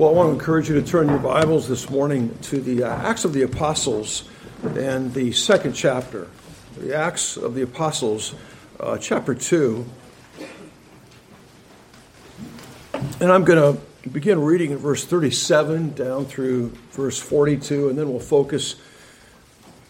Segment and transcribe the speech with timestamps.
[0.00, 3.06] Well, I want to encourage you to turn your Bibles this morning to the uh,
[3.06, 4.26] Acts of the Apostles
[4.62, 6.26] and the second chapter.
[6.78, 8.34] The Acts of the Apostles,
[8.80, 9.84] uh, chapter 2.
[13.20, 18.08] And I'm going to begin reading at verse 37 down through verse 42, and then
[18.08, 18.76] we'll focus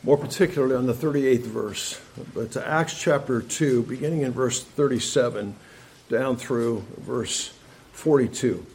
[0.03, 2.01] more particularly on the 38th verse.
[2.35, 5.55] But to Acts chapter 2, beginning in verse 37
[6.09, 7.55] down through verse
[7.93, 8.67] 42.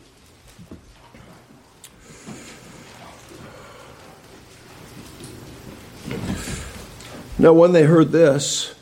[7.38, 8.74] Now, when they heard this,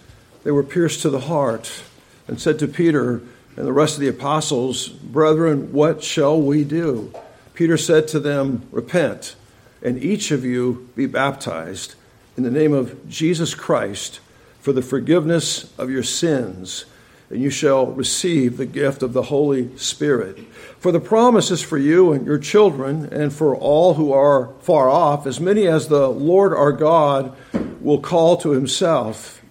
[0.43, 1.81] they were pierced to the heart
[2.27, 3.23] and said to Peter
[3.55, 7.11] and the rest of the apostles, Brethren, what shall we do?
[7.55, 9.35] Peter said to them, Repent,
[9.81, 11.95] and each of you be baptized
[12.37, 14.19] in the name of Jesus Christ
[14.61, 16.85] for the forgiveness of your sins,
[17.31, 20.37] and you shall receive the gift of the Holy Spirit.
[20.77, 24.89] For the promise is for you and your children, and for all who are far
[24.89, 27.35] off, as many as the Lord our God
[27.83, 29.41] will call to himself.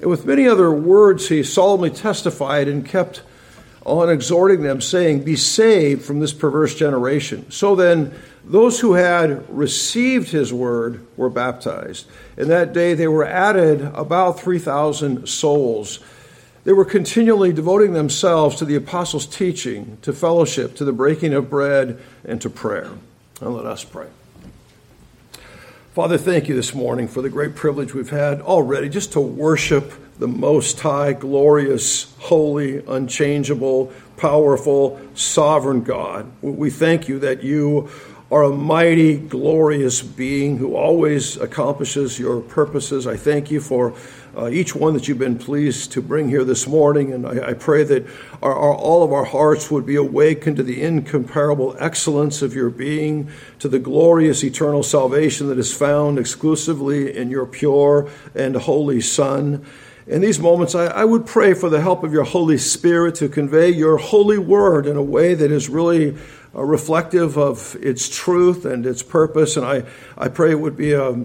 [0.00, 3.22] And with many other words, he solemnly testified and kept
[3.84, 7.50] on exhorting them, saying, Be saved from this perverse generation.
[7.50, 12.06] So then, those who had received his word were baptized.
[12.36, 15.98] And that day they were added about 3,000 souls.
[16.64, 21.50] They were continually devoting themselves to the apostles' teaching, to fellowship, to the breaking of
[21.50, 22.90] bread, and to prayer.
[23.40, 24.08] And let us pray.
[25.98, 29.92] Father, thank you this morning for the great privilege we've had already just to worship
[30.20, 36.30] the Most High, glorious, holy, unchangeable, powerful, sovereign God.
[36.40, 37.90] We thank you that you
[38.30, 43.06] are a mighty, glorious being who always accomplishes your purposes.
[43.06, 43.94] I thank you for
[44.36, 47.12] uh, each one that you've been pleased to bring here this morning.
[47.14, 48.06] And I, I pray that
[48.42, 52.68] our, our, all of our hearts would be awakened to the incomparable excellence of your
[52.68, 59.00] being, to the glorious eternal salvation that is found exclusively in your pure and holy
[59.00, 59.64] Son.
[60.06, 63.28] In these moments, I, I would pray for the help of your Holy Spirit to
[63.28, 66.16] convey your holy word in a way that is really
[66.64, 69.56] reflective of its truth and its purpose.
[69.56, 69.84] And I,
[70.16, 71.24] I pray it would be a,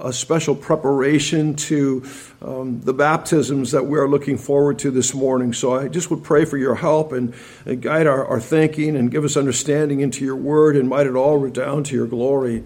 [0.00, 2.04] a special preparation to
[2.42, 5.52] um, the baptisms that we are looking forward to this morning.
[5.52, 7.34] So I just would pray for your help and,
[7.64, 11.14] and guide our, our, thinking and give us understanding into your word and might it
[11.14, 12.64] all redound to your glory.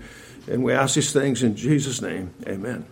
[0.49, 2.35] And we ask these things in Jesus' name.
[2.47, 2.85] Amen.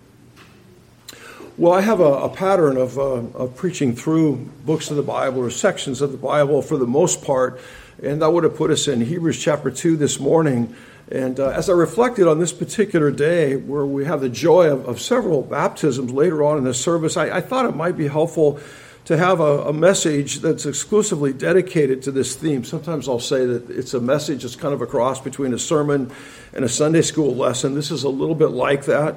[1.56, 3.02] Well, I have a, a pattern of, uh,
[3.34, 7.24] of preaching through books of the Bible or sections of the Bible for the most
[7.24, 7.60] part,
[8.02, 10.74] and that would have put us in Hebrews chapter 2 this morning.
[11.10, 14.86] And uh, as I reflected on this particular day, where we have the joy of,
[14.86, 18.60] of several baptisms later on in the service, I, I thought it might be helpful
[19.06, 22.62] to have a, a, message that's exclusively dedicated to this theme.
[22.62, 26.12] Sometimes I'll say that it's a message that's kind of a cross between a sermon
[26.52, 27.74] and a Sunday school lesson.
[27.74, 29.16] This is a little bit like that.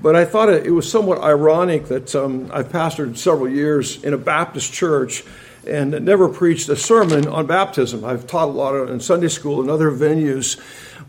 [0.00, 4.12] But I thought it, it was somewhat ironic that um, I've pastored several years in
[4.12, 5.24] a Baptist church
[5.66, 8.04] and never preached a sermon on baptism.
[8.04, 10.58] I've taught a lot in Sunday school and other venues.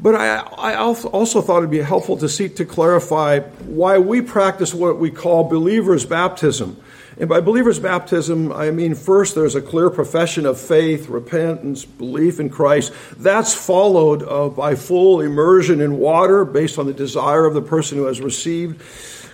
[0.01, 4.73] But I, I also thought it'd be helpful to seek to clarify why we practice
[4.73, 6.81] what we call believers' baptism.
[7.21, 12.39] And by believer's baptism, I mean first there's a clear profession of faith, repentance, belief
[12.39, 12.91] in Christ.
[13.15, 17.99] That's followed uh, by full immersion in water based on the desire of the person
[17.99, 18.81] who has received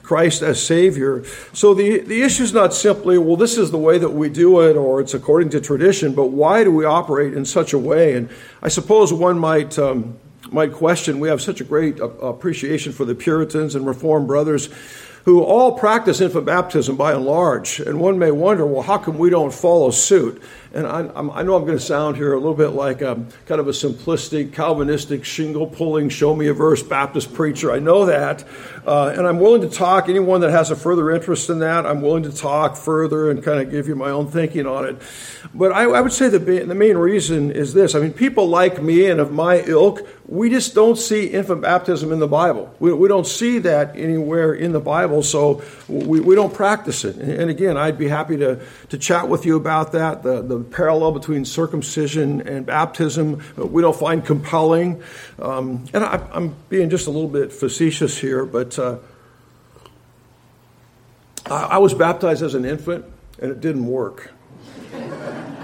[0.03, 1.23] Christ as Savior.
[1.53, 4.59] So the, the issue is not simply, well, this is the way that we do
[4.59, 8.15] it or it's according to tradition, but why do we operate in such a way?
[8.15, 8.29] And
[8.61, 9.79] I suppose one might.
[9.79, 10.19] Um,
[10.49, 14.69] might question, we have such a great appreciation for the Puritans and Reformed brothers
[15.27, 17.81] who all practice infant baptism by and large.
[17.81, 20.41] And one may wonder, well, how come we don't follow suit?
[20.73, 23.15] And I, I know I'm going to sound here a little bit like a
[23.45, 27.73] kind of a simplistic, Calvinistic, shingle pulling, show me a verse Baptist preacher.
[27.73, 28.45] I know that.
[28.85, 30.07] Uh, and I'm willing to talk.
[30.07, 33.59] Anyone that has a further interest in that, I'm willing to talk further and kind
[33.59, 35.01] of give you my own thinking on it.
[35.53, 37.95] But I, I would say the, the main reason is this.
[37.95, 42.11] I mean, people like me and of my ilk, we just don't see infant baptism
[42.11, 42.73] in the Bible.
[42.79, 47.15] We, we don't see that anywhere in the Bible, so we, we don't practice it.
[47.15, 48.59] And, again, I'd be happy to,
[48.89, 50.23] to chat with you about that.
[50.23, 55.01] The, the parallel between circumcision and baptism we don't find compelling.
[55.39, 58.97] Um, and I, am being just a little bit facetious here, but uh,
[61.45, 63.05] I, I was baptized as an infant,
[63.39, 64.31] and it didn't work.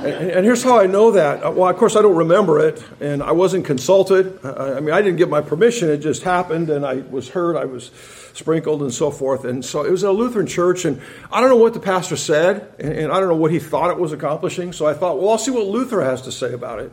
[0.03, 1.43] And, and, here's how I know that.
[1.43, 4.37] Uh, well, of course, I don't remember it, and I wasn't consulted.
[4.43, 5.89] I, I, mean, I didn't get my permission.
[5.89, 7.55] It just happened, and I was heard.
[7.55, 7.89] I was
[8.33, 9.45] sprinkled and so forth.
[9.45, 11.01] And so it was a Lutheran church, and
[11.31, 13.91] I don't know what the pastor said, and, and I don't know what he thought
[13.91, 14.73] it was accomplishing.
[14.73, 16.91] So I thought, well, I'll see what Luther has to say about it.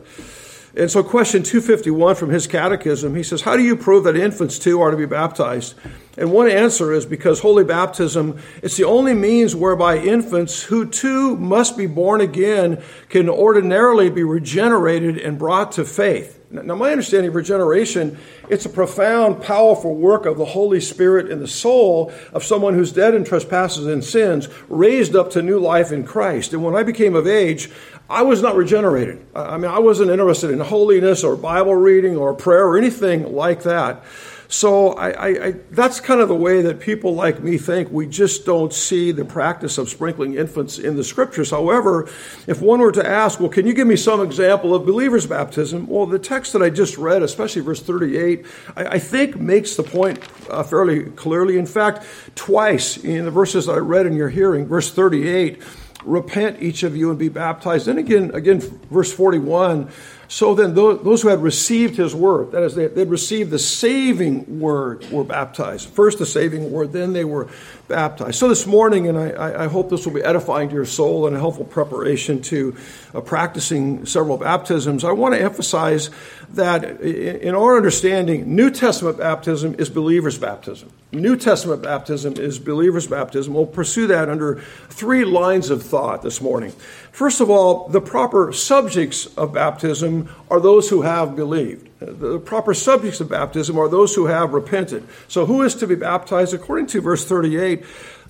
[0.75, 4.57] And so, question 251 from his catechism, he says, How do you prove that infants
[4.57, 5.75] too are to be baptized?
[6.17, 11.35] And one answer is because holy baptism, it's the only means whereby infants who too
[11.37, 16.41] must be born again can ordinarily be regenerated and brought to faith.
[16.51, 18.17] Now, my understanding of regeneration,
[18.49, 22.91] it's a profound, powerful work of the Holy Spirit in the soul of someone who's
[22.91, 26.51] dead in trespasses and sins, raised up to new life in Christ.
[26.51, 27.69] And when I became of age,
[28.11, 29.25] I was not regenerated.
[29.33, 33.63] I mean, I wasn't interested in holiness or Bible reading or prayer or anything like
[33.63, 34.03] that.
[34.49, 37.89] So I, I, I, that's kind of the way that people like me think.
[37.89, 41.51] We just don't see the practice of sprinkling infants in the scriptures.
[41.51, 42.09] However,
[42.47, 45.87] if one were to ask, well, can you give me some example of believers' baptism?
[45.87, 49.83] Well, the text that I just read, especially verse 38, I, I think makes the
[49.83, 50.19] point
[50.49, 51.57] uh, fairly clearly.
[51.57, 52.05] In fact,
[52.35, 55.63] twice in the verses that I read in your hearing, verse 38,
[56.03, 57.85] repent each of you and be baptized.
[57.85, 58.59] Then again, again,
[58.89, 59.89] verse 41,
[60.31, 64.61] so then those who had received his word, that is, they had received the saving
[64.61, 65.89] word, were baptized.
[65.89, 67.49] First the saving word, then they were
[67.89, 68.35] baptized.
[68.35, 71.35] So this morning, and I, I hope this will be edifying to your soul and
[71.35, 72.77] a helpful preparation to
[73.13, 76.09] uh, practicing several baptisms, I want to emphasize
[76.51, 80.93] that in our understanding, New Testament baptism is believer's baptism.
[81.11, 83.53] New Testament baptism is believer's baptism.
[83.53, 86.71] We'll pursue that under three lines of thought this morning.
[87.11, 91.89] First of all, the proper subjects of baptism are those who have believed.
[91.99, 95.07] The proper subjects of baptism are those who have repented.
[95.27, 96.53] So, who is to be baptized?
[96.53, 97.83] According to verse 38,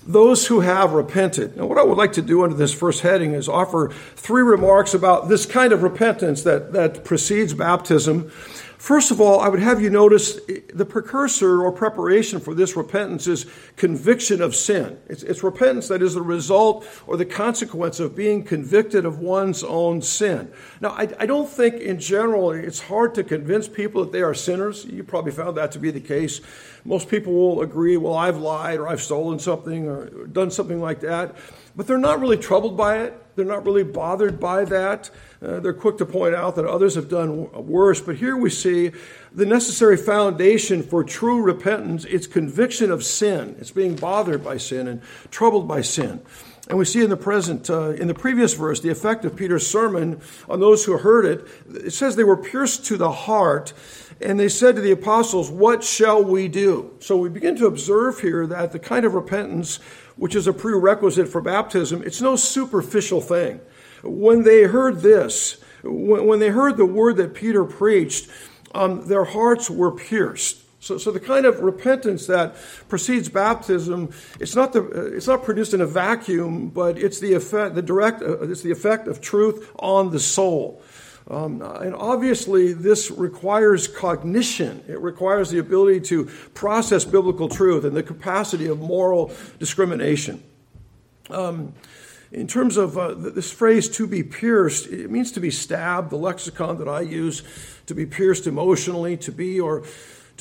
[0.04, 1.56] those who have repented.
[1.56, 4.94] Now, what I would like to do under this first heading is offer three remarks
[4.94, 8.32] about this kind of repentance that, that precedes baptism
[8.82, 10.40] First of all, I would have you notice
[10.74, 13.46] the precursor or preparation for this repentance is
[13.76, 14.98] conviction of sin.
[15.06, 19.62] It's, it's, repentance that is the result or the consequence of being convicted of one's
[19.62, 20.52] own sin.
[20.80, 24.34] Now, I, I don't think in general it's hard to convince people that they are
[24.34, 24.84] sinners.
[24.84, 26.40] You probably found that to be the case.
[26.84, 30.98] Most people will agree, well, I've lied or I've stolen something or done something like
[31.02, 31.36] that.
[31.74, 33.18] But they're not really troubled by it.
[33.34, 35.10] They're not really bothered by that.
[35.40, 38.00] Uh, they're quick to point out that others have done worse.
[38.00, 38.92] But here we see
[39.32, 42.04] the necessary foundation for true repentance.
[42.04, 43.56] It's conviction of sin.
[43.58, 46.20] It's being bothered by sin and troubled by sin.
[46.68, 49.66] And we see in the present, uh, in the previous verse, the effect of Peter's
[49.66, 51.46] sermon on those who heard it.
[51.84, 53.72] It says they were pierced to the heart,
[54.20, 56.94] and they said to the apostles, What shall we do?
[57.00, 59.80] So we begin to observe here that the kind of repentance
[60.16, 63.60] which is a prerequisite for baptism, it's no superficial thing.
[64.02, 68.28] When they heard this, when, they heard the word that Peter preached,
[68.74, 70.58] um, their hearts were pierced.
[70.80, 72.56] So, so the kind of repentance that
[72.88, 74.10] precedes baptism,
[74.40, 78.20] it's not, the, it's not produced in a vacuum, but it's the effect, the direct,
[78.20, 80.82] uh, it's the effect of truth on the soul.
[81.30, 84.82] Um, and obviously, this requires cognition.
[84.88, 86.24] It requires the ability to
[86.54, 90.42] process biblical truth and the capacity of moral discrimination.
[91.30, 91.74] Um,
[92.32, 96.10] in terms of uh, this phrase, to be pierced, it means to be stabbed.
[96.10, 97.42] The lexicon that I use,
[97.86, 99.84] to be pierced emotionally, to be or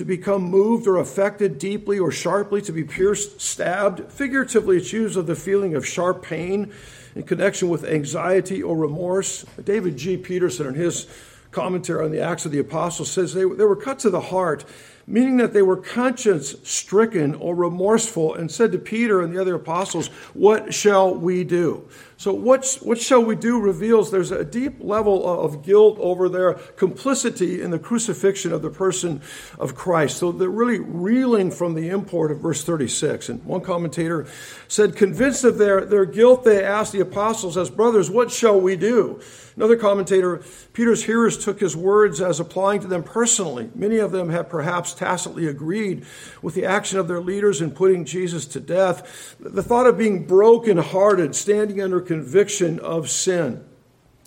[0.01, 4.11] to become moved or affected deeply or sharply, to be pierced, stabbed.
[4.11, 6.73] Figuratively, it's used of the feeling of sharp pain
[7.13, 9.45] in connection with anxiety or remorse.
[9.63, 10.17] David G.
[10.17, 11.05] Peterson, in his
[11.51, 14.65] commentary on the Acts of the Apostles, says they, they were cut to the heart,
[15.11, 19.55] meaning that they were conscience stricken or remorseful, and said to Peter and the other
[19.55, 21.87] apostles, What shall we do?
[22.15, 26.53] So, what, what shall we do reveals there's a deep level of guilt over their
[26.53, 29.21] complicity in the crucifixion of the person
[29.57, 30.17] of Christ.
[30.17, 33.27] So, they're really reeling from the import of verse 36.
[33.29, 34.27] And one commentator
[34.67, 38.75] said, Convinced of their, their guilt, they asked the apostles as brothers, What shall we
[38.75, 39.19] do?
[39.55, 40.41] Another commentator,
[40.73, 43.69] Peter's hearers took his words as applying to them personally.
[43.75, 46.05] Many of them had perhaps tacitly agreed
[46.43, 49.35] with the action of their leaders in putting Jesus to death.
[49.39, 53.65] The thought of being broken-hearted, standing under conviction of sin.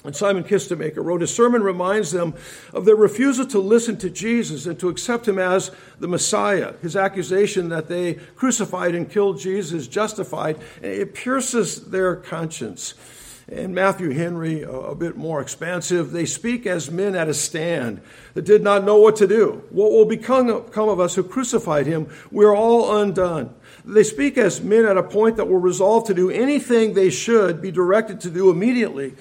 [0.03, 2.35] And Simon Kistemaker wrote, his sermon reminds them
[2.75, 6.75] of their refusal to listen to Jesus and to accept him as the Messiah.
[6.83, 12.95] His accusation that they crucified and killed Jesus justified, it pierces their conscience.
[13.47, 18.01] And Matthew Henry, a, bit more expansive, they speak as men at a stand
[18.33, 19.63] that did not know what to do.
[19.69, 22.09] What will become of us who crucified him?
[22.31, 23.55] We're all undone.
[23.85, 27.61] They speak as men at a point that were resolved to do anything they should
[27.61, 29.15] be directed to do immediately.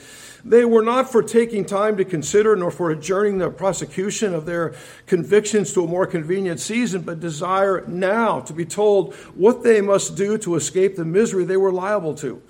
[0.45, 4.73] They were not for taking time to consider nor for adjourning the prosecution of their
[5.05, 10.15] convictions to a more convenient season, but desire now to be told what they must
[10.15, 12.41] do to escape the misery they were liable to.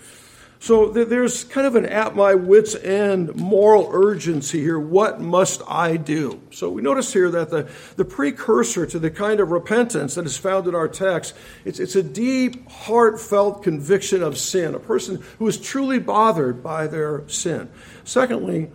[0.64, 4.80] So there's kind of an at my wits' end moral urgency here.
[4.80, 6.42] What must I do?
[6.52, 10.38] So we notice here that the, the precursor to the kind of repentance that is
[10.38, 15.50] found in our text, it's, it's a deep, heartfelt conviction of sin, a person who
[15.50, 17.70] is truly bothered by their sin.
[18.06, 18.72] Secondly,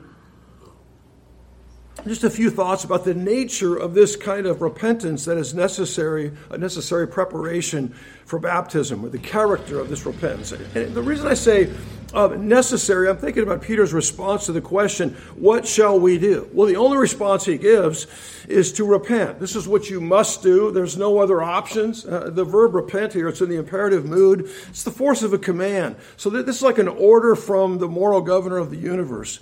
[2.06, 6.32] just a few thoughts about the nature of this kind of repentance that is necessary,
[6.50, 10.52] a necessary preparation for baptism, or the character of this repentance.
[10.52, 11.72] And the reason I say
[12.14, 16.48] uh, necessary, I'm thinking about Peter's response to the question, What shall we do?
[16.52, 18.06] Well, the only response he gives
[18.48, 19.40] is to repent.
[19.40, 20.70] This is what you must do.
[20.70, 22.06] There's no other options.
[22.06, 25.38] Uh, the verb repent here, it's in the imperative mood, it's the force of a
[25.38, 25.96] command.
[26.16, 29.40] So this is like an order from the moral governor of the universe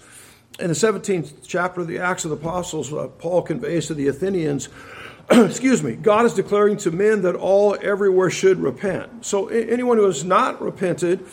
[0.58, 4.08] in the 17th chapter of the Acts of the Apostles, uh, Paul conveys to the
[4.08, 4.68] Athenians,
[5.30, 9.26] excuse me, God is declaring to men that all everywhere should repent.
[9.26, 11.26] So anyone who has not repented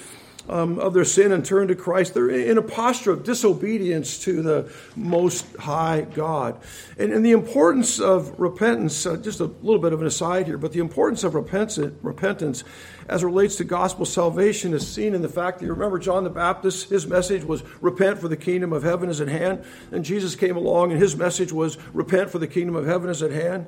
[0.49, 4.41] um, of their sin and turned to Christ, they're in a posture of disobedience to
[4.41, 6.59] the Most High God.
[6.97, 10.57] And, and the importance of repentance, uh, just a little bit of an aside here,
[10.57, 12.65] but the importance of repentance, repentance
[13.07, 16.29] as relates to gospel salvation is seen in the fact that you remember John the
[16.29, 19.63] Baptist, his message was repent for the kingdom of heaven is at hand.
[19.91, 23.21] And Jesus came along and his message was repent for the kingdom of heaven is
[23.21, 23.67] at hand.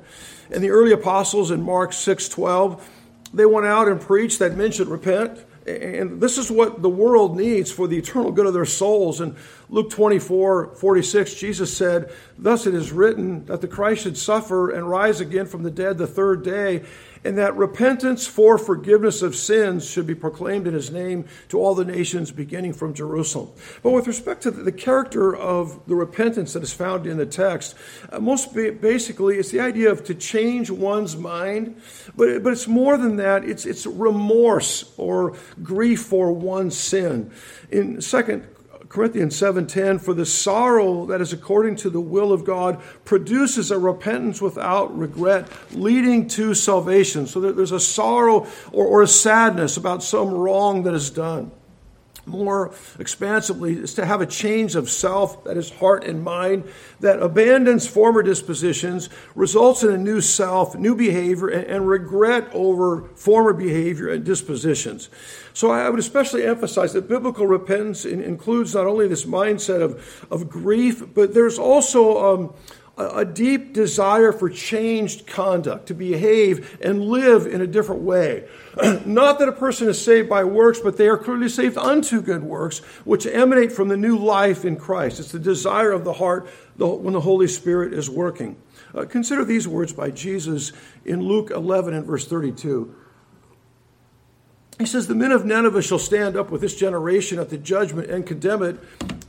[0.50, 2.90] And the early apostles in Mark 6 12,
[3.34, 5.38] they went out and preached that men should repent.
[5.66, 9.20] And this is what the world needs for the eternal good of their souls.
[9.20, 9.34] And
[9.68, 14.88] Luke 24, 46, Jesus said, Thus it is written that the Christ should suffer and
[14.88, 16.84] rise again from the dead the third day,
[17.24, 21.74] and that repentance for forgiveness of sins should be proclaimed in his name to all
[21.74, 23.50] the nations, beginning from Jerusalem.
[23.82, 27.74] But with respect to the character of the repentance that is found in the text,
[28.10, 31.80] uh, most basically it's the idea of to change one's mind,
[32.16, 33.44] but, but it's more than that.
[33.44, 37.30] It's, it's remorse or grief for one's sin.
[37.70, 38.46] In Second
[38.88, 43.78] Corinthians 7:10 for the sorrow that is according to the will of God produces a
[43.78, 47.26] repentance without regret leading to salvation.
[47.26, 51.50] So there's a sorrow or, or a sadness about some wrong that is done
[52.26, 56.64] more expansively is to have a change of self, that is heart and mind,
[57.00, 63.08] that abandons former dispositions, results in a new self, new behavior, and, and regret over
[63.14, 65.08] former behavior and dispositions.
[65.52, 70.50] So I would especially emphasize that biblical repentance includes not only this mindset of, of
[70.50, 72.54] grief, but there's also um,
[72.96, 78.48] a deep desire for changed conduct, to behave and live in a different way.
[79.04, 82.42] Not that a person is saved by works, but they are clearly saved unto good
[82.42, 85.20] works, which emanate from the new life in Christ.
[85.20, 86.48] It's the desire of the heart
[86.78, 88.56] when the Holy Spirit is working.
[88.94, 90.72] Uh, consider these words by Jesus
[91.04, 92.94] in Luke 11 and verse 32.
[94.78, 98.10] He says, The men of Nineveh shall stand up with this generation at the judgment
[98.10, 98.78] and condemn it.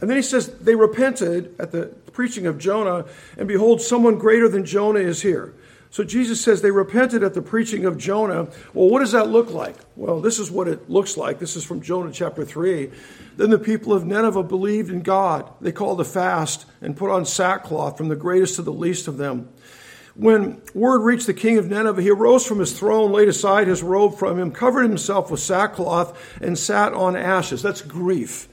[0.02, 3.06] And then he says, They repented at the preaching of Jonah,
[3.38, 5.54] and behold, someone greater than Jonah is here.
[5.90, 8.50] So Jesus says they repented at the preaching of Jonah.
[8.74, 9.76] Well, what does that look like?
[9.96, 11.40] Well, this is what it looks like.
[11.40, 12.92] This is from Jonah chapter 3.
[13.38, 15.50] Then the people of Nineveh believed in God.
[15.62, 19.18] They called a fast and put on sackcloth from the greatest to the least of
[19.18, 19.50] them.
[20.18, 23.84] When word reached the king of Nineveh, he arose from his throne, laid aside his
[23.84, 27.62] robe from him, covered himself with sackcloth, and sat on ashes.
[27.62, 28.50] That's grief.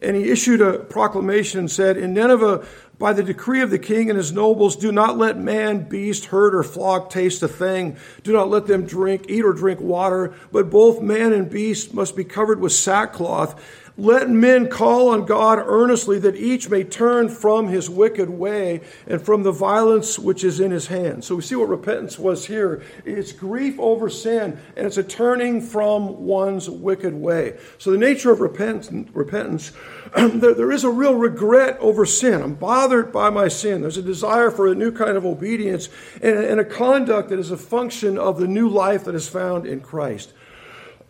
[0.00, 2.64] And he issued a proclamation and said, In Nineveh,
[3.00, 6.54] by the decree of the king and his nobles, do not let man, beast, herd,
[6.54, 7.96] or flock taste a thing.
[8.22, 12.14] Do not let them drink, eat, or drink water, but both man and beast must
[12.14, 13.60] be covered with sackcloth.
[14.00, 19.20] Let men call on God earnestly that each may turn from his wicked way and
[19.20, 21.24] from the violence which is in his hand.
[21.24, 22.80] So we see what repentance was here.
[23.04, 27.58] It's grief over sin and it's a turning from one's wicked way.
[27.78, 29.72] So the nature of repentance, repentance
[30.14, 32.40] there is a real regret over sin.
[32.40, 33.80] I'm bothered by my sin.
[33.80, 35.88] There's a desire for a new kind of obedience
[36.22, 39.80] and a conduct that is a function of the new life that is found in
[39.80, 40.34] Christ.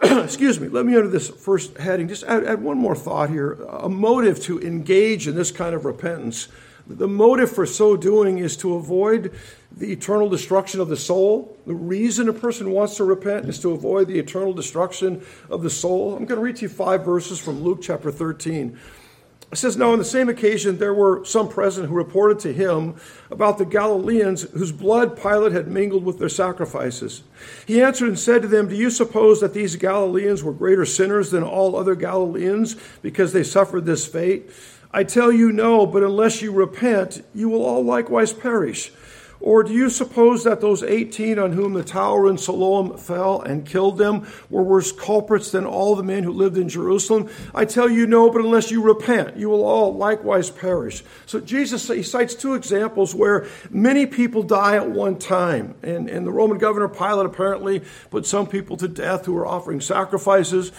[0.02, 3.54] excuse me, let me under this first heading just add, add, one more thought here
[3.68, 6.48] a motive to engage in this kind of repentance.
[6.86, 9.34] The motive for so doing is to avoid
[9.76, 11.58] the eternal destruction of the soul.
[11.66, 15.70] The reason a person wants to repent is to avoid the eternal destruction of the
[15.70, 16.16] soul.
[16.16, 18.78] I'm going to read to you five verses from Luke chapter 13.
[19.50, 22.96] It says, Now on the same occasion, there were some present who reported to him
[23.30, 27.22] about the Galileans whose blood Pilate had mingled with their sacrifices.
[27.66, 31.30] He answered and said to them, Do you suppose that these Galileans were greater sinners
[31.30, 34.50] than all other Galileans because they suffered this fate?
[34.90, 38.90] I tell you, no, but unless you repent, you will all likewise perish.
[39.40, 43.64] Or do you suppose that those 18 on whom the tower in Siloam fell and
[43.64, 47.28] killed them were worse culprits than all the men who lived in Jerusalem?
[47.54, 51.04] I tell you no, but unless you repent, you will all likewise perish.
[51.26, 55.74] So Jesus he cites two examples where many people die at one time.
[55.82, 59.80] And, and the Roman governor Pilate apparently put some people to death who were offering
[59.80, 60.72] sacrifices.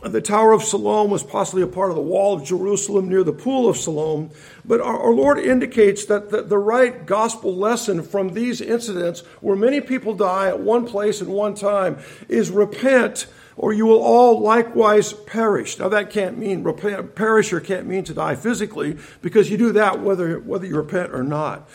[0.00, 3.24] Uh, the Tower of Siloam was possibly a part of the wall of Jerusalem near
[3.24, 4.30] the Pool of Siloam.
[4.64, 9.56] But our, our Lord indicates that the, the, right gospel lesson from these incidents, where
[9.56, 13.26] many people die at one place and one time, is repent
[13.56, 15.80] or you will all likewise perish.
[15.80, 19.72] Now, that can't mean repent, perish or can't mean to die physically, because you do
[19.72, 21.68] that whether, whether you repent or not.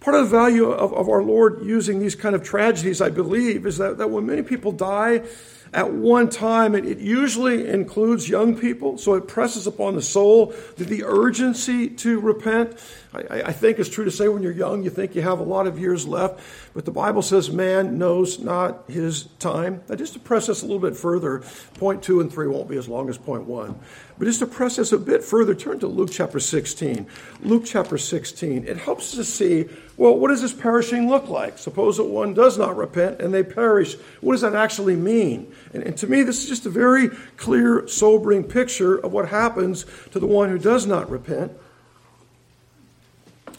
[0.00, 3.66] Part of the value of, of our Lord using these kind of tragedies, I believe,
[3.66, 5.22] is that, that when many people die,
[5.72, 6.74] at one time.
[6.74, 11.88] It, it, usually includes young people, so it presses upon the soul the, the urgency
[11.88, 12.78] to repent.
[13.12, 15.44] I, I, think it's true to say when you're young, you think you have a
[15.44, 16.40] lot of years left,
[16.74, 19.82] but the Bible says man knows not his time.
[19.88, 21.42] Now, just to press us a little bit further,
[21.74, 23.78] point two and three won't be as long as point one.
[24.18, 27.06] But just to press us a bit further, turn to Luke chapter 16.
[27.40, 28.66] Luke chapter 16.
[28.66, 31.56] It helps us to see, well, what does this perishing look like?
[31.56, 33.96] Suppose that one does not repent and they perish.
[34.20, 35.50] What does that actually mean?
[35.72, 39.86] And, and to me, this is just a very clear, sobering picture of what happens
[40.10, 41.52] to the one who does not repent.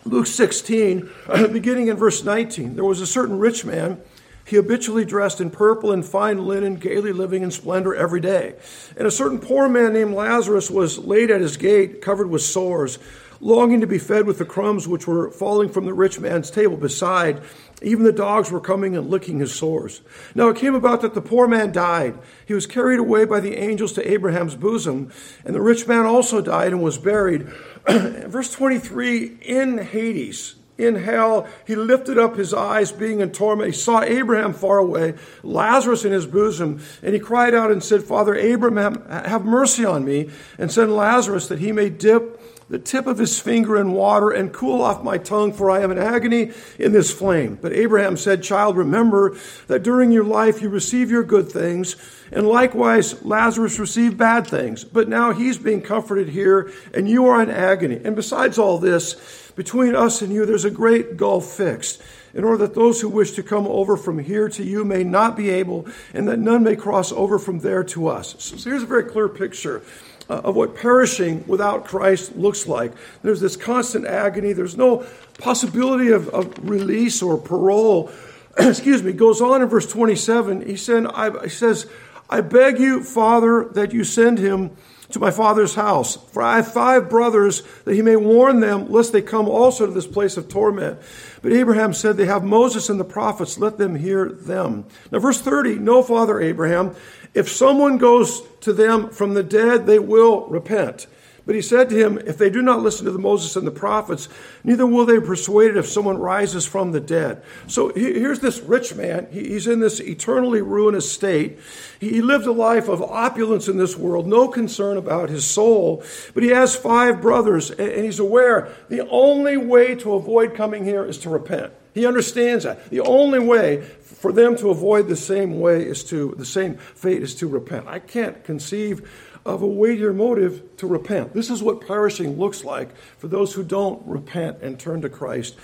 [0.05, 1.09] Luke 16,
[1.51, 4.01] beginning in verse 19, there was a certain rich man
[4.49, 8.55] he habitually dressed in purple and fine linen, gaily living in splendor every day.
[8.97, 12.97] And a certain poor man named Lazarus was laid at his gate, covered with sores,
[13.39, 16.77] longing to be fed with the crumbs which were falling from the rich man's table.
[16.77, 17.43] Beside,
[17.81, 20.01] even the dogs were coming and licking his sores.
[20.35, 22.17] Now it came about that the poor man died.
[22.45, 25.11] He was carried away by the angels to Abraham's bosom,
[25.45, 27.43] and the rich man also died and was buried.
[27.87, 31.47] Verse 23 in Hades in hell.
[31.67, 33.67] He lifted up his eyes, being in torment.
[33.67, 38.03] He saw Abraham far away, Lazarus in his bosom, and he cried out and said,
[38.03, 43.07] Father Abraham, have mercy on me, and send Lazarus that he may dip the tip
[43.07, 46.51] of his finger in water and cool off my tongue, for I am in agony
[46.77, 47.57] in this flame.
[47.59, 49.35] But Abraham said, Child, remember
[49.67, 51.95] that during your life you receive your good things,
[52.31, 54.83] and likewise Lazarus received bad things.
[54.83, 57.99] But now he's being comforted here, and you are in agony.
[58.03, 62.01] And besides all this, between us and you, there's a great gulf fixed,
[62.35, 65.35] in order that those who wish to come over from here to you may not
[65.35, 68.35] be able, and that none may cross over from there to us.
[68.37, 69.81] So, here's a very clear picture
[70.29, 72.91] uh, of what perishing without Christ looks like.
[73.23, 75.05] There's this constant agony, there's no
[75.39, 78.11] possibility of, of release or parole.
[78.57, 80.65] Excuse me, goes on in verse 27.
[80.65, 81.87] He, said, I, he says,
[82.29, 84.71] I beg you, Father, that you send him
[85.11, 86.17] to my father's house.
[86.31, 89.91] For I have five brothers, that he may warn them, lest they come also to
[89.91, 90.99] this place of torment.
[91.41, 94.85] But Abraham said, They have Moses and the prophets, let them hear them.
[95.11, 96.95] Now, verse 30 No, Father Abraham,
[97.33, 101.07] if someone goes to them from the dead, they will repent.
[101.45, 103.71] But he said to him, If they do not listen to the Moses and the
[103.71, 104.29] prophets,
[104.63, 107.41] neither will they be persuaded if someone rises from the dead.
[107.67, 109.27] So here's this rich man.
[109.31, 111.59] He's in this eternally ruinous state.
[111.99, 116.03] He lived a life of opulence in this world, no concern about his soul.
[116.33, 121.05] But he has five brothers, and he's aware the only way to avoid coming here
[121.05, 121.73] is to repent.
[121.93, 122.89] He understands that.
[122.89, 127.23] The only way for them to avoid the same way is to, the same fate
[127.23, 127.87] is to repent.
[127.87, 129.09] I can't conceive
[129.45, 131.33] of a weightier motive to repent.
[131.33, 135.57] This is what perishing looks like for those who don't repent and turn to Christ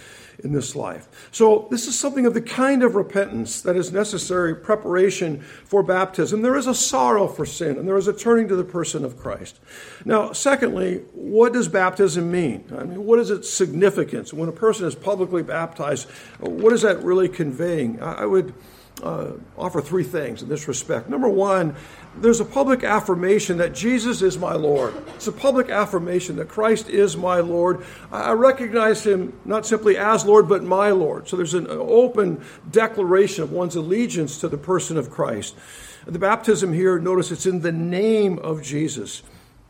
[0.44, 1.30] in this life.
[1.32, 6.42] So, this is something of the kind of repentance that is necessary preparation for baptism.
[6.42, 9.18] There is a sorrow for sin, and there is a turning to the person of
[9.18, 9.60] Christ.
[10.04, 12.66] Now, secondly, what does baptism mean?
[12.78, 14.34] I mean, what is its significance?
[14.34, 16.10] When a person is publicly baptized,
[16.40, 18.02] what is that really conveying?
[18.02, 18.54] I would
[19.04, 21.10] uh, offer three things in this respect.
[21.10, 21.76] Number one,
[22.18, 24.94] there's a public affirmation that Jesus is my Lord.
[25.16, 27.86] It's a public affirmation that Christ is my Lord.
[28.12, 31.28] I recognize him not simply as Lord, but my Lord.
[31.28, 35.56] So there's an open declaration of one's allegiance to the person of Christ.
[36.06, 39.24] The baptism here, notice it's in the name of Jesus.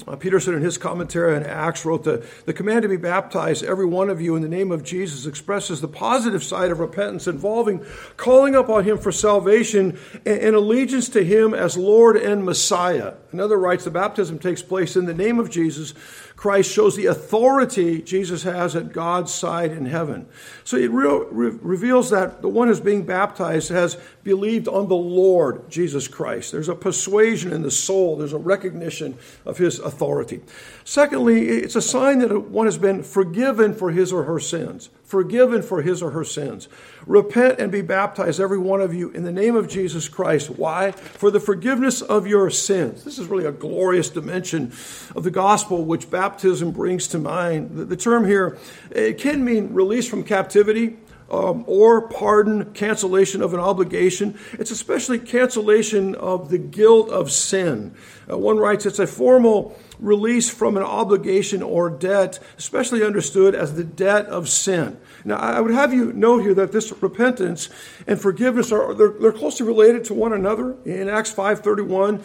[0.05, 3.85] Uh, Peterson, in his commentary on Acts, wrote the, the command to be baptized, every
[3.85, 7.83] one of you, in the name of Jesus, expresses the positive side of repentance involving
[8.17, 13.13] calling upon him for salvation and, and allegiance to him as Lord and Messiah.
[13.31, 15.93] Another writes the baptism takes place in the name of Jesus
[16.35, 20.27] Christ shows the authority Jesus has at God's side in heaven.
[20.63, 24.95] So it re- re- reveals that the one who's being baptized has believed on the
[24.95, 26.51] Lord Jesus Christ.
[26.51, 30.41] There's a persuasion in the soul, there's a recognition of his authority.
[30.83, 34.89] Secondly, it's a sign that one has been forgiven for his or her sins.
[35.05, 36.67] Forgiven for his or her sins.
[37.05, 40.49] Repent and be baptized, every one of you, in the name of Jesus Christ.
[40.49, 40.91] Why?
[40.91, 43.03] For the forgiveness of your sins.
[43.03, 44.73] This is really a glorious dimension
[45.15, 47.89] of the gospel which baptism brings to mind.
[47.89, 48.57] The, term here,
[48.89, 50.97] it can mean release from captivity
[51.29, 54.37] um, or pardon, cancellation of an obligation.
[54.53, 57.95] It's especially cancellation of the guilt of sin.
[58.29, 63.75] Uh, one writes it's a formal release from an obligation or debt, especially understood as
[63.75, 64.97] the debt of sin.
[65.23, 67.69] Now, I would have you note here that this repentance
[68.05, 70.75] and forgiveness are they're, they're closely related to one another.
[70.85, 72.21] In Acts 5:31,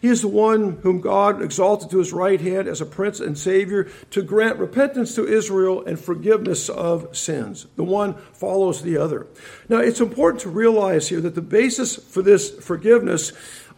[0.00, 3.36] he is the one whom God exalted to his right hand as a prince and
[3.36, 7.66] savior to grant repentance to Israel and forgiveness of sins.
[7.76, 9.26] The one follows the other.
[9.68, 13.32] Now, it's important to realize here that the basis for this forgiveness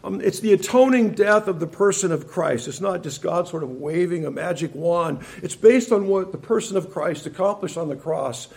[0.05, 2.67] um, it's the atoning death of the person of Christ.
[2.67, 5.21] It's not just God sort of waving a magic wand.
[5.43, 8.49] It's based on what the person of Christ accomplished on the cross.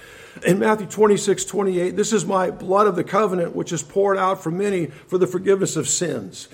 [0.46, 4.42] In Matthew 26, 28, this is my blood of the covenant, which is poured out
[4.42, 6.48] for many for the forgiveness of sins.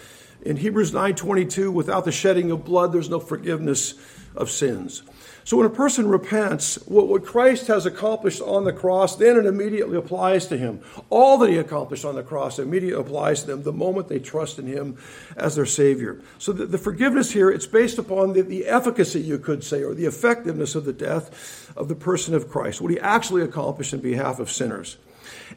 [0.44, 3.94] In Hebrews 9:22, without the shedding of blood, there's no forgiveness
[4.36, 5.04] of sins.
[5.44, 9.98] So when a person repents, what, Christ has accomplished on the cross, then it immediately
[9.98, 10.82] applies to him.
[11.10, 14.60] All that he accomplished on the cross immediately applies to them the moment they trust
[14.60, 14.98] in him
[15.36, 16.22] as their Savior.
[16.38, 19.96] So the, the forgiveness here, it's based upon the, the efficacy, you could say, or
[19.96, 24.00] the effectiveness of the death of the person of Christ, what he actually accomplished in
[24.00, 24.98] behalf of sinners.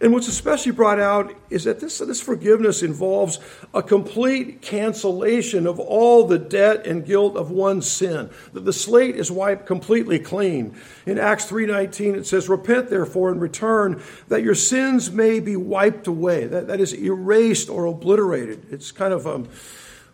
[0.01, 3.39] And what's especially brought out is that this, this forgiveness involves
[3.73, 8.31] a complete cancellation of all the debt and guilt of one's sin.
[8.53, 10.77] That the slate is wiped completely clean.
[11.07, 16.07] In Acts 3.19 it says, Repent therefore and return that your sins may be wiped
[16.07, 16.47] away.
[16.47, 18.67] That, that is erased or obliterated.
[18.71, 19.49] It's kind of um,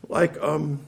[0.08, 0.80] like um,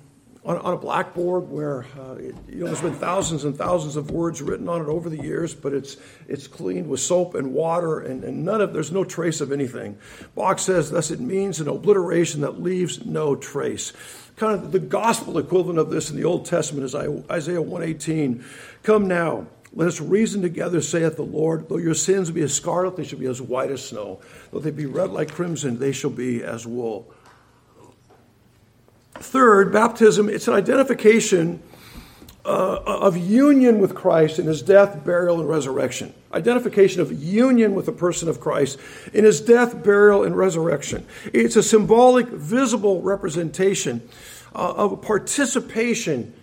[0.44, 4.11] on, on a blackboard where uh, it, you know there's been thousands and thousands of
[4.11, 5.96] words written on it over the years, but it's
[6.28, 9.98] it's cleaned with soap and water, and, and none of there's no trace of anything.
[10.35, 13.92] Bach says thus it means an obliteration that leaves no trace.
[14.37, 18.44] Kind of the gospel equivalent of this in the Old Testament is Isaiah 118.
[18.83, 19.46] Come now.
[19.74, 21.70] Let us reason together, saith the Lord.
[21.70, 24.20] Though your sins be as scarlet, they shall be as white as snow.
[24.50, 27.11] Though they be red like crimson, they shall be as wool.
[29.14, 31.62] Third, baptism, it's an identification
[32.44, 36.12] uh, of union with Christ in his death, burial, and resurrection.
[36.33, 38.79] Identification of union with the person of Christ
[39.12, 41.07] in his death, burial, and resurrection.
[41.33, 44.09] It's a symbolic, visible representation
[44.55, 46.35] uh, of participation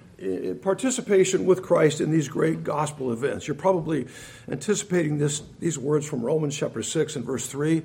[0.62, 3.48] participation with Christ in these great gospel events.
[3.48, 4.08] You're probably
[4.50, 7.84] anticipating this, these words from Romans chapter 6 and verse 3.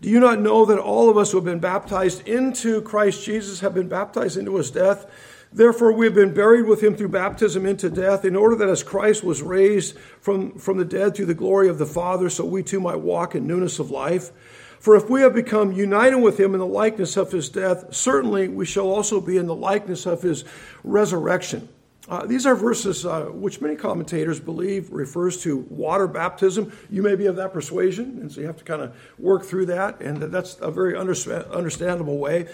[0.00, 3.60] Do you not know that all of us who have been baptized into Christ Jesus
[3.60, 5.06] have been baptized into his death?
[5.52, 8.82] Therefore, we have been buried with him through baptism into death, in order that as
[8.82, 12.62] Christ was raised from, from the dead through the glory of the Father, so we
[12.62, 14.30] too might walk in newness of life.
[14.78, 18.46] For if we have become united with him in the likeness of his death, certainly
[18.46, 20.44] we shall also be in the likeness of his
[20.84, 21.68] resurrection.
[22.08, 26.72] Uh, these are verses uh, which many commentators believe refers to water baptism.
[26.90, 29.66] You may be of that persuasion, and so you have to kind of work through
[29.66, 32.48] that, and that's a very understandable way.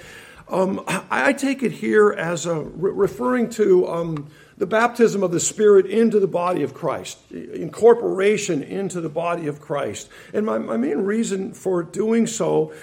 [0.48, 5.40] Um, I take it here as a, re- referring to um, the baptism of the
[5.40, 10.10] Spirit into the body of Christ, incorporation into the body of Christ.
[10.34, 12.74] And my, my main reason for doing so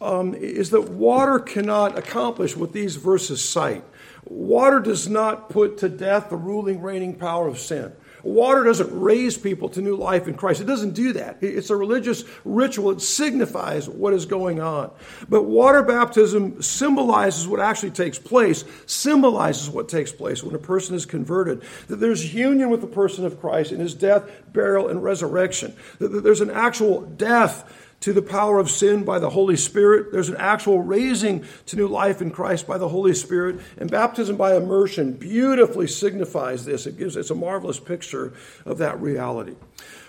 [0.00, 3.84] um, is that water cannot accomplish what these verses cite.
[4.24, 7.92] Water does not put to death the ruling, reigning power of sin.
[8.26, 10.60] Water doesn't raise people to new life in Christ.
[10.60, 11.38] It doesn't do that.
[11.42, 12.90] It's a religious ritual.
[12.90, 14.90] It signifies what is going on.
[15.28, 20.96] But water baptism symbolizes what actually takes place, symbolizes what takes place when a person
[20.96, 21.62] is converted.
[21.86, 25.76] That there's union with the person of Christ in his death, burial, and resurrection.
[26.00, 30.12] That there's an actual death to the power of sin by the Holy Spirit.
[30.12, 33.60] There's an actual raising to new life in Christ by the Holy Spirit.
[33.78, 36.86] And baptism by immersion beautifully signifies this.
[36.86, 38.32] It gives it's a marvelous picture
[38.64, 39.56] of that reality.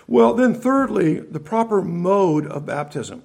[0.06, 3.22] Well, then thirdly, the proper mode of baptism.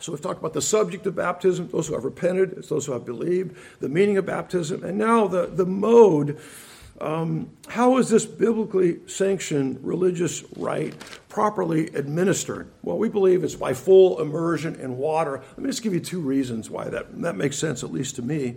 [0.00, 2.92] So we've talked about the subject of baptism, those who have repented, it's those who
[2.92, 6.38] have believed, the meaning of baptism, and now the, the mode
[7.00, 10.94] um, how is this biblically sanctioned religious rite
[11.28, 12.70] properly administered?
[12.82, 15.42] Well, we believe it's by full immersion in water.
[15.50, 18.22] Let me just give you two reasons why that, that makes sense, at least to
[18.22, 18.56] me.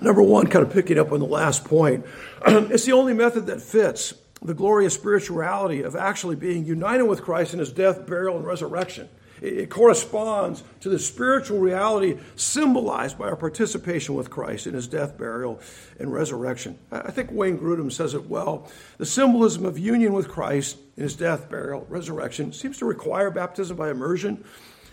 [0.00, 2.06] Number one, kind of picking up on the last point,
[2.46, 7.52] it's the only method that fits the glorious spirituality of actually being united with Christ
[7.52, 9.08] in his death, burial, and resurrection.
[9.42, 15.18] It corresponds to the spiritual reality symbolized by our participation with Christ in his death,
[15.18, 15.60] burial,
[15.98, 16.78] and resurrection.
[16.90, 18.70] I think Wayne Grudem says it well.
[18.98, 23.76] The symbolism of union with Christ in his death, burial, resurrection seems to require baptism
[23.76, 24.44] by immersion.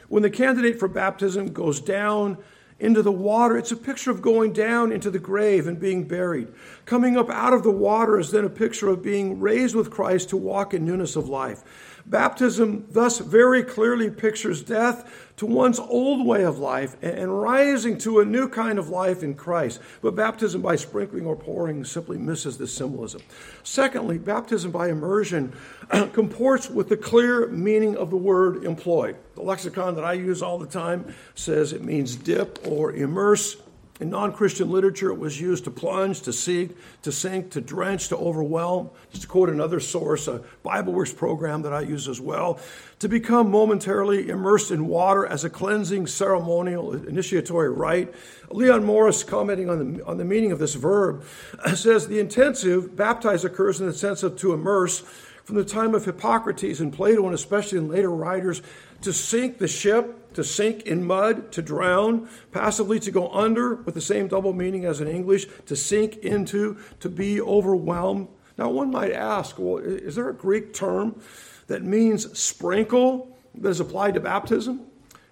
[0.10, 2.38] When the candidate for baptism goes down
[2.80, 6.50] into the water, it's a picture of going down into the grave and being buried.
[6.86, 10.30] Coming up out of the water is then a picture of being raised with Christ
[10.30, 11.64] to walk in newness of life.
[12.06, 18.20] Baptism thus very clearly pictures death to one's old way of life and rising to
[18.20, 19.80] a new kind of life in Christ.
[20.02, 23.22] But baptism by sprinkling or pouring simply misses this symbolism.
[23.64, 25.54] Secondly, baptism by immersion
[26.14, 29.16] comports with the clear meaning of the word employed.
[29.36, 33.56] The lexicon that I use all the time says it means dip or immerse.
[34.00, 38.08] In non Christian literature, it was used to plunge, to sink, to sink, to drench,
[38.08, 38.90] to overwhelm.
[39.12, 42.60] Just to quote another source, a BibleWorks program that I use as well,
[43.00, 48.12] to become momentarily immersed in water as a cleansing ceremonial initiatory rite.
[48.50, 51.24] Leon Morris, commenting on the, on the meaning of this verb,
[51.76, 55.04] says the intensive, baptize occurs in the sense of to immerse
[55.44, 58.62] from the time of Hippocrates and Plato, and especially in later writers,
[59.02, 63.94] to sink the ship, to sink in mud, to drown, passively to go under, with
[63.94, 68.30] the same double meaning as in English, to sink into, to be overwhelmed.
[68.58, 71.20] Now, one might ask, well, is there a Greek term
[71.68, 74.82] that means sprinkle that is applied to baptism?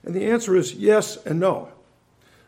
[0.03, 1.69] And the answer is yes and no.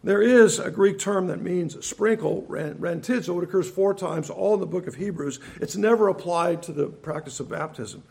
[0.04, 3.38] There is a Greek term that means sprinkle, rantizo.
[3.38, 5.40] It occurs four times, all in the book of Hebrews.
[5.62, 8.04] It's never applied to the practice of baptism.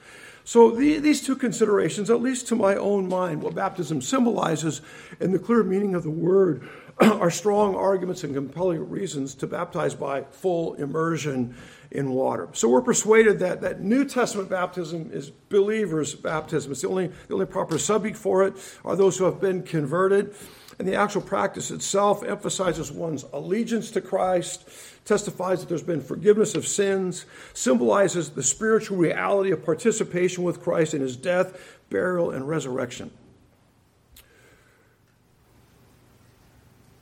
[0.45, 4.81] So the, these two considerations, at least to my own mind, what baptism symbolizes
[5.21, 6.69] and the clear meaning of the word,
[7.01, 11.55] are strong arguments and compelling reasons to baptize by full immersion
[11.91, 12.49] in water.
[12.55, 16.73] So we're persuaded that, that New Testament baptism is believers' baptism.
[16.73, 20.35] It's the only, the only proper subject for it are those who have been converted.
[20.79, 24.69] And the actual practice itself emphasizes one's allegiance to Christ,
[25.05, 30.95] testifies that there's been forgiveness of sins, symbolizes the spiritual reality of participation with Christ
[30.95, 33.11] in his death, burial, and resurrection.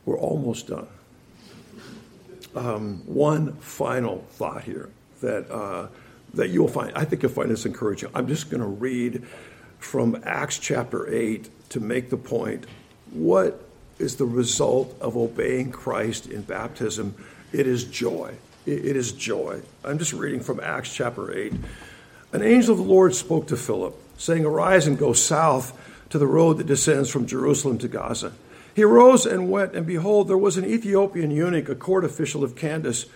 [0.04, 0.88] We're almost done.
[2.54, 4.88] Um, one final thought here
[5.20, 5.86] that, uh,
[6.34, 8.10] that you'll find, I think you'll find this encouraging.
[8.14, 9.24] I'm just going to read
[9.78, 12.66] from Acts chapter 8 to make the point
[13.12, 13.64] what
[13.98, 17.14] is the result of obeying Christ in baptism?
[17.52, 18.34] It is joy.
[18.66, 19.62] It is joy.
[19.84, 21.52] I'm just reading from Acts chapter 8.
[22.32, 25.76] An angel of the Lord spoke to Philip, saying, Arise and go south
[26.10, 28.32] to the road that descends from Jerusalem to Gaza.
[28.74, 32.54] He arose and went, and behold, there was an Ethiopian eunuch, a court official of
[32.54, 33.06] Candace,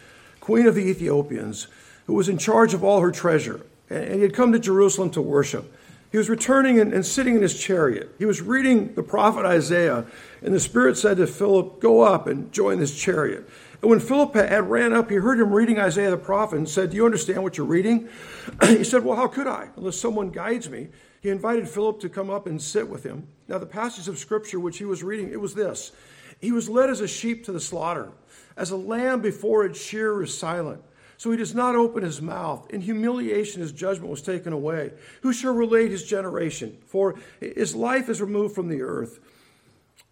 [0.40, 1.68] queen of the Ethiopians,
[2.06, 3.60] who was in charge of all her treasure.
[3.88, 5.72] And he had come to Jerusalem to worship.
[6.14, 8.14] He was returning and, and, sitting in his chariot.
[8.20, 10.06] He was reading the prophet Isaiah,
[10.42, 13.50] and the Spirit said to Philip, Go up and join this chariot.
[13.82, 16.90] And when Philip had ran up, he heard him reading Isaiah the prophet and said,
[16.90, 18.08] Do you understand what you're reading?
[18.62, 20.86] he said, Well, how could I, unless someone guides me?
[21.20, 23.26] He invited Philip to come up and sit with him.
[23.48, 25.90] Now, the passage of scripture which he was reading, it was this
[26.40, 28.12] He was led as a sheep to the slaughter,
[28.56, 30.80] as a lamb before its shearer is silent.
[31.16, 32.70] So he does not open his mouth.
[32.70, 34.92] In humiliation, his judgment was taken away.
[35.22, 36.76] Who shall relate his generation?
[36.86, 39.20] For his life is removed from the earth.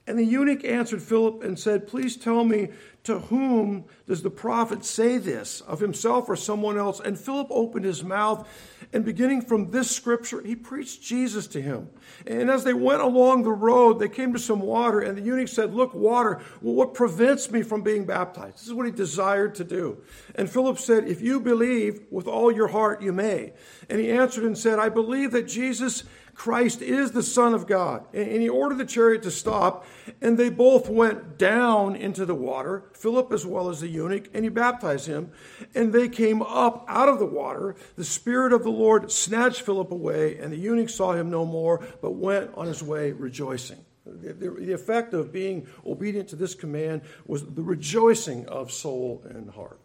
[0.07, 2.71] And the eunuch answered Philip and said, Please tell me
[3.05, 7.01] to whom does the prophet say this, of himself or someone else?
[7.01, 8.49] And Philip opened his mouth,
[8.93, 11.89] and beginning from this scripture, he preached Jesus to him.
[12.27, 15.49] And as they went along the road, they came to some water, and the eunuch
[15.49, 18.57] said, Look, water, well, what prevents me from being baptized?
[18.57, 20.03] This is what he desired to do.
[20.35, 23.53] And Philip said, If you believe with all your heart, you may.
[23.89, 26.05] And he answered and said, I believe that Jesus
[26.35, 28.05] Christ is the Son of God.
[28.15, 29.87] And he ordered the chariot to stop,
[30.21, 34.45] and they both went down into the water, Philip as well as the eunuch, and
[34.45, 35.31] he baptized him.
[35.75, 37.77] And they came up out of the water.
[37.97, 41.87] The Spirit of the Lord snatched Philip away, and the eunuch saw him no more,
[42.01, 43.85] but went on his way rejoicing.
[44.05, 49.79] The, effect of being obedient to this command was the rejoicing of soul and heart.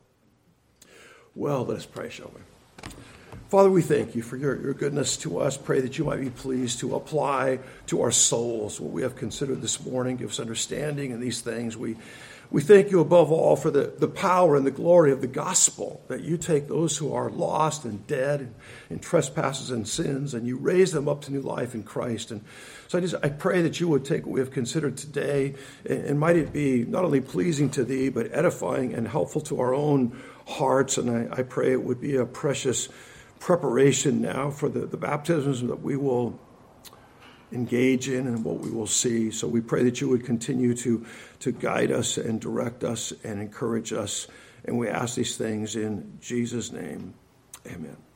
[1.36, 2.42] Well, let us pray, shall we?
[3.50, 5.56] Father, we thank you for your, your goodness to us.
[5.56, 9.62] Pray that you might be pleased to apply to our souls what we have considered
[9.62, 10.18] this morning.
[10.18, 11.78] Give us understanding in these things.
[11.78, 11.96] We,
[12.52, 16.02] we thank you above all for the, the power and the glory of the gospel
[16.10, 18.56] that you take those who are lost and dead and
[18.90, 22.32] in trespasses and sins and you raise them up to new life in Christ.
[22.32, 22.44] And
[22.90, 25.56] so I just I pray that you would take what we have considered today
[25.86, 29.62] and, and might it be not only pleasing to thee, but edifying and helpful to
[29.62, 30.98] our own hearts.
[30.98, 32.90] And I, I pray it would be a precious
[33.40, 36.40] preparation now for the, the baptisms that we will
[37.52, 39.32] engage in and what we will see.
[39.32, 41.06] So we pray that you would continue to,
[41.40, 44.28] to guide us and direct us and encourage us.
[44.66, 47.14] And we ask these things in Jesus' name.
[47.68, 48.07] Amen.